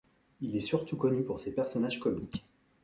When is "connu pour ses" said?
0.97-1.53